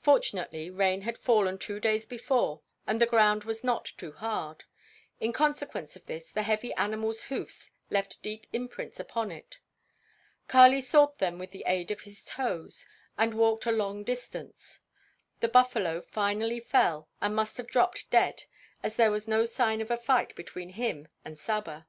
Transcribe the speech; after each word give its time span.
Fortunately, 0.00 0.68
rain 0.68 1.02
had 1.02 1.16
fallen 1.16 1.56
two 1.56 1.78
days 1.78 2.04
before 2.04 2.60
and 2.88 3.00
the 3.00 3.06
ground 3.06 3.44
was 3.44 3.62
not 3.62 3.84
too 3.84 4.10
hard; 4.10 4.64
in 5.20 5.32
consequence 5.32 5.94
of 5.94 6.04
this 6.06 6.32
the 6.32 6.42
heavy 6.42 6.74
animal's 6.74 7.22
hoofs 7.30 7.70
left 7.88 8.20
deep 8.20 8.48
imprints 8.52 8.98
upon 8.98 9.30
it. 9.30 9.60
Kali 10.48 10.80
sought 10.80 11.18
them 11.18 11.38
with 11.38 11.52
the 11.52 11.62
aid 11.68 11.92
of 11.92 12.00
his 12.00 12.24
toes 12.24 12.84
and 13.16 13.32
walked 13.32 13.64
a 13.64 13.70
long 13.70 14.02
distance. 14.02 14.80
The 15.38 15.46
buffalo 15.46 16.00
finally 16.02 16.58
fell 16.58 17.08
and 17.20 17.36
must 17.36 17.56
have 17.56 17.68
dropped 17.68 18.10
dead 18.10 18.46
as 18.82 18.96
there 18.96 19.12
was 19.12 19.28
no 19.28 19.44
sign 19.44 19.80
of 19.80 19.92
a 19.92 19.96
fight 19.96 20.34
between 20.34 20.70
him 20.70 21.06
and 21.24 21.38
Saba. 21.38 21.86